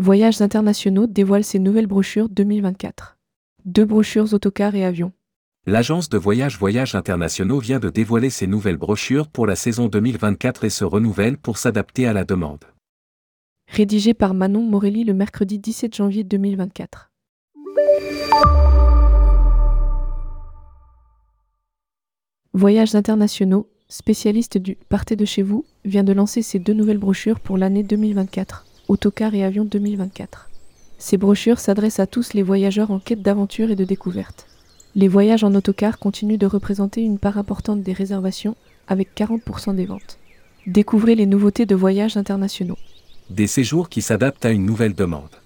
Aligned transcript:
Voyages 0.00 0.40
internationaux 0.42 1.08
dévoile 1.08 1.42
ses 1.42 1.58
nouvelles 1.58 1.88
brochures 1.88 2.28
2024. 2.28 3.18
Deux 3.64 3.84
brochures 3.84 4.32
autocars 4.32 4.76
et 4.76 4.84
avions. 4.84 5.10
L'agence 5.66 6.08
de 6.08 6.16
voyage 6.16 6.56
Voyages 6.56 6.94
Internationaux 6.94 7.58
vient 7.58 7.80
de 7.80 7.90
dévoiler 7.90 8.30
ses 8.30 8.46
nouvelles 8.46 8.76
brochures 8.76 9.26
pour 9.26 9.44
la 9.44 9.56
saison 9.56 9.88
2024 9.88 10.62
et 10.62 10.70
se 10.70 10.84
renouvelle 10.84 11.36
pour 11.36 11.58
s'adapter 11.58 12.06
à 12.06 12.12
la 12.12 12.24
demande. 12.24 12.64
Rédigé 13.66 14.14
par 14.14 14.34
Manon 14.34 14.62
Morelli 14.62 15.02
le 15.02 15.14
mercredi 15.14 15.58
17 15.58 15.96
janvier 15.96 16.22
2024. 16.22 17.10
Voyages 22.52 22.94
internationaux, 22.94 23.68
spécialiste 23.88 24.58
du 24.58 24.76
Partez 24.88 25.16
de 25.16 25.24
chez 25.24 25.42
vous, 25.42 25.64
vient 25.84 26.04
de 26.04 26.12
lancer 26.12 26.42
ses 26.42 26.60
deux 26.60 26.72
nouvelles 26.72 26.98
brochures 26.98 27.40
pour 27.40 27.58
l'année 27.58 27.82
2024, 27.82 28.64
Autocar 28.88 29.34
et 29.34 29.44
Avion 29.44 29.66
2024. 29.66 30.48
Ces 30.96 31.18
brochures 31.18 31.58
s'adressent 31.58 32.00
à 32.00 32.06
tous 32.06 32.32
les 32.32 32.42
voyageurs 32.42 32.90
en 32.90 32.98
quête 32.98 33.20
d'aventure 33.20 33.70
et 33.70 33.76
de 33.76 33.84
découverte. 33.84 34.46
Les 34.94 35.08
voyages 35.08 35.44
en 35.44 35.54
autocar 35.54 35.98
continuent 35.98 36.38
de 36.38 36.46
représenter 36.46 37.02
une 37.02 37.18
part 37.18 37.36
importante 37.36 37.82
des 37.82 37.92
réservations, 37.92 38.56
avec 38.86 39.10
40% 39.14 39.74
des 39.74 39.84
ventes. 39.84 40.16
Découvrez 40.66 41.16
les 41.16 41.26
nouveautés 41.26 41.66
de 41.66 41.74
voyages 41.74 42.16
internationaux. 42.16 42.78
Des 43.28 43.46
séjours 43.46 43.90
qui 43.90 44.00
s'adaptent 44.00 44.46
à 44.46 44.52
une 44.52 44.64
nouvelle 44.64 44.94
demande. 44.94 45.36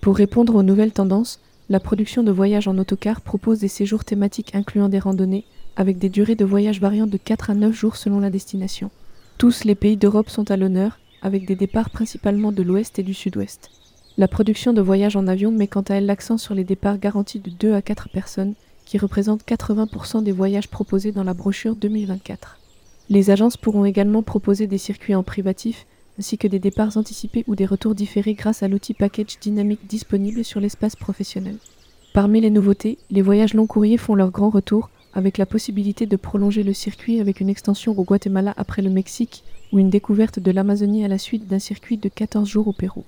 Pour 0.00 0.16
répondre 0.16 0.54
aux 0.54 0.62
nouvelles 0.62 0.92
tendances, 0.92 1.40
la 1.68 1.80
production 1.80 2.22
de 2.22 2.30
voyages 2.30 2.68
en 2.68 2.78
autocar 2.78 3.20
propose 3.20 3.58
des 3.58 3.68
séjours 3.68 4.04
thématiques 4.04 4.54
incluant 4.54 4.88
des 4.88 5.00
randonnées, 5.00 5.44
avec 5.74 5.98
des 5.98 6.08
durées 6.08 6.36
de 6.36 6.44
voyage 6.44 6.80
variant 6.80 7.08
de 7.08 7.16
4 7.16 7.50
à 7.50 7.54
9 7.54 7.74
jours 7.74 7.96
selon 7.96 8.20
la 8.20 8.30
destination. 8.30 8.92
Tous 9.38 9.64
les 9.64 9.74
pays 9.74 9.96
d'Europe 9.96 10.30
sont 10.30 10.52
à 10.52 10.56
l'honneur, 10.56 11.00
avec 11.24 11.46
des 11.46 11.56
départs 11.56 11.90
principalement 11.90 12.52
de 12.52 12.62
l'ouest 12.62 12.98
et 13.00 13.02
du 13.02 13.14
sud-ouest. 13.14 13.70
La 14.16 14.28
production 14.28 14.72
de 14.72 14.80
voyages 14.80 15.16
en 15.16 15.26
avion 15.26 15.50
met 15.50 15.66
quant 15.66 15.82
à 15.88 15.94
elle 15.94 16.06
l'accent 16.06 16.38
sur 16.38 16.54
les 16.54 16.62
départs 16.62 16.98
garantis 16.98 17.40
de 17.40 17.50
2 17.50 17.74
à 17.74 17.82
4 17.82 18.10
personnes, 18.10 18.54
qui 18.84 18.98
représentent 18.98 19.44
80% 19.44 20.22
des 20.22 20.30
voyages 20.30 20.68
proposés 20.68 21.10
dans 21.10 21.24
la 21.24 21.34
brochure 21.34 21.74
2024. 21.74 22.60
Les 23.10 23.30
agences 23.30 23.56
pourront 23.56 23.84
également 23.84 24.22
proposer 24.22 24.66
des 24.66 24.78
circuits 24.78 25.14
en 25.14 25.22
privatif, 25.22 25.86
ainsi 26.18 26.38
que 26.38 26.46
des 26.46 26.58
départs 26.58 26.96
anticipés 26.96 27.44
ou 27.48 27.56
des 27.56 27.66
retours 27.66 27.94
différés 27.94 28.34
grâce 28.34 28.62
à 28.62 28.68
l'outil 28.68 28.94
package 28.94 29.38
dynamique 29.40 29.86
disponible 29.88 30.44
sur 30.44 30.60
l'espace 30.60 30.94
professionnel. 30.94 31.56
Parmi 32.12 32.40
les 32.40 32.50
nouveautés, 32.50 32.98
les 33.10 33.22
voyages 33.22 33.54
long 33.54 33.66
courriers 33.66 33.96
font 33.96 34.14
leur 34.14 34.30
grand 34.30 34.50
retour, 34.50 34.90
avec 35.14 35.38
la 35.38 35.46
possibilité 35.46 36.06
de 36.06 36.16
prolonger 36.16 36.62
le 36.62 36.72
circuit 36.72 37.20
avec 37.20 37.40
une 37.40 37.48
extension 37.48 37.98
au 37.98 38.04
Guatemala 38.04 38.52
après 38.56 38.82
le 38.82 38.90
Mexique 38.90 39.42
ou 39.74 39.78
une 39.78 39.90
découverte 39.90 40.38
de 40.38 40.50
l'Amazonie 40.50 41.04
à 41.04 41.08
la 41.08 41.18
suite 41.18 41.46
d'un 41.46 41.58
circuit 41.58 41.98
de 41.98 42.08
14 42.08 42.48
jours 42.48 42.68
au 42.68 42.72
Pérou 42.72 43.04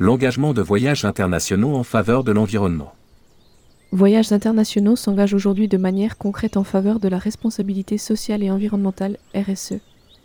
l'engagement 0.00 0.54
de 0.54 0.62
voyages 0.62 1.04
internationaux 1.04 1.76
en 1.76 1.82
faveur 1.82 2.24
de 2.24 2.32
l'environnement. 2.32 2.94
Voyages 3.92 4.32
internationaux 4.32 4.96
s'engagent 4.96 5.34
aujourd'hui 5.34 5.68
de 5.68 5.76
manière 5.76 6.16
concrète 6.16 6.56
en 6.56 6.64
faveur 6.64 7.00
de 7.00 7.08
la 7.08 7.18
responsabilité 7.18 7.98
sociale 7.98 8.42
et 8.42 8.50
environnementale 8.50 9.18
RSE. 9.34 9.74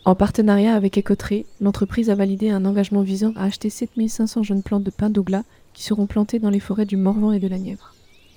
En 0.05 0.15
partenariat 0.15 0.75
avec 0.75 0.97
Écotré, 0.97 1.45
l'entreprise 1.59 2.09
a 2.09 2.15
validé 2.15 2.51
un 2.51 2.63
engagement 2.63 3.01
visant 3.01 3.33
à 3.35 3.43
acheter 3.43 3.69
7500 3.69 4.43
jeunes 4.43 4.63
plantes 4.63 4.83
de 4.83 4.91
pin 4.91 5.09
douglas 5.09 5.43
qui 5.73 5.83
seront 5.83 6.05
plantées 6.05 6.39
dans 6.39 6.51
les 6.51 6.61
forêts 6.61 6.85
du 6.85 6.95
Morvan 6.95 7.33
et 7.33 7.39
de 7.39 7.47
la 7.49 7.57
Nièvre. 7.57 7.94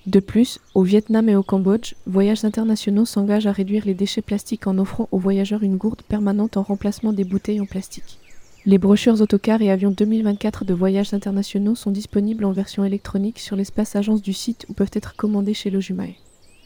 De 0.09 0.21
plus, 0.21 0.59
au 0.75 0.85
Vietnam 0.85 1.29
et 1.29 1.37
au 1.37 1.43
Cambodge, 1.43 1.93
Voyages 2.07 2.43
internationaux 2.43 3.05
s'engagent 3.05 3.47
à 3.47 3.53
réduire 3.53 3.85
les 3.85 3.93
déchets 3.93 4.23
plastiques 4.23 4.67
en 4.67 4.79
offrant 4.79 5.07
aux 5.13 5.19
voyageurs 5.19 5.63
une 5.63 5.77
gourde 5.77 6.01
permanente 6.01 6.57
en 6.57 6.63
remplacement 6.63 7.13
des 7.13 7.25
bouteilles 7.25 7.61
en 7.61 7.67
plastique. 7.67 8.19
Les 8.65 8.79
brochures 8.79 9.21
autocars 9.21 9.61
et 9.61 9.71
avions 9.71 9.91
2024 9.91 10.65
de 10.65 10.73
voyages 10.73 11.13
internationaux 11.13 11.75
sont 11.75 11.91
disponibles 11.91 12.47
en 12.47 12.53
version 12.53 12.87
électronique 12.87 13.39
sur 13.39 13.55
l'espace 13.55 13.97
agence 13.97 14.23
du 14.23 14.33
site 14.33 14.65
ou 14.71 14.73
peuvent 14.73 14.89
être 14.95 15.15
commandées 15.15 15.53
chez 15.53 15.69
Lojumae. 15.69 16.15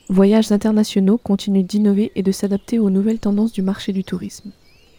Voyages 0.08 0.52
internationaux 0.52 1.18
continuent 1.18 1.64
d'innover 1.64 2.12
et 2.14 2.22
de 2.22 2.30
s'adapter 2.30 2.78
aux 2.78 2.90
nouvelles 2.90 3.18
tendances 3.18 3.52
du 3.52 3.62
marché 3.62 3.92
du 3.92 4.04
tourisme. 4.04 4.52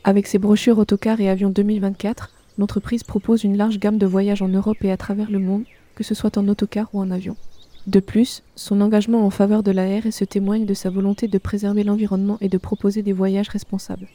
Avec 0.04 0.28
ses 0.28 0.38
brochures 0.38 0.80
autocars 0.80 1.22
et 1.22 1.30
avions 1.30 1.50
2024, 1.50 2.30
l'entreprise 2.58 3.04
propose 3.04 3.46
une 3.46 3.56
large 3.56 3.80
gamme 3.80 3.98
de 3.98 4.06
voyages 4.06 4.42
en 4.42 4.50
Europe 4.50 4.84
et 4.84 4.92
à 4.92 4.98
travers 4.98 5.32
le 5.32 5.40
monde, 5.40 5.64
que 5.96 6.04
ce 6.04 6.14
soit 6.14 6.38
en 6.38 6.50
autocar 6.50 6.90
ou 6.92 7.00
en 7.00 7.10
avion. 7.10 7.38
De 7.86 8.00
plus, 8.00 8.44
son 8.56 8.80
engagement 8.80 9.26
en 9.26 9.30
faveur 9.30 9.62
de 9.62 9.72
la 9.72 10.00
RSE 10.00 10.24
témoigne 10.30 10.66
de 10.66 10.74
sa 10.74 10.90
volonté 10.90 11.28
de 11.28 11.38
préserver 11.38 11.84
l'environnement 11.84 12.38
et 12.40 12.48
de 12.48 12.58
proposer 12.58 13.02
des 13.02 13.12
voyages 13.12 13.50
responsables. 13.50 14.08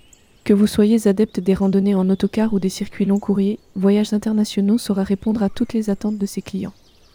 Que 0.44 0.54
vous 0.54 0.66
soyez 0.66 1.06
adepte 1.06 1.40
des 1.40 1.52
randonnées 1.52 1.94
en 1.94 2.08
autocar 2.08 2.54
ou 2.54 2.60
des 2.60 2.70
circuits 2.70 3.04
long 3.04 3.18
courriers, 3.18 3.58
Voyages 3.76 4.14
internationaux 4.14 4.78
saura 4.78 5.02
répondre 5.02 5.42
à 5.42 5.50
toutes 5.50 5.74
les 5.74 5.90
attentes 5.90 6.16
de 6.16 6.24
ses 6.24 6.40
clients. 6.40 6.72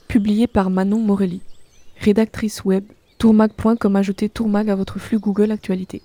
Publié 0.08 0.46
par 0.46 0.70
Manon 0.70 1.00
Morelli. 1.00 1.42
Rédactrice 2.00 2.64
web, 2.64 2.84
tourmag.com 3.18 3.96
ajoutez 3.96 4.30
tourmag 4.30 4.70
à 4.70 4.76
votre 4.76 5.00
flux 5.00 5.18
Google 5.18 5.52
Actualité. 5.52 6.04